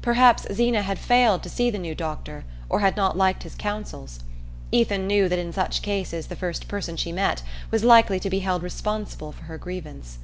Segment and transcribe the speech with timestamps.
[0.00, 4.20] Perhaps Zeena had failed to see the new doctor or had not liked his counsels:
[4.72, 8.38] Ethan knew that in such cases the first person she met was likely to be
[8.38, 10.20] held responsible for her grievance.